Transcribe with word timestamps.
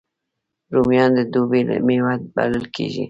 رومیان 0.73 1.09
د 1.17 1.19
دوبي 1.33 1.61
میوه 1.87 2.13
بلل 2.35 2.65
کېږي 2.75 2.99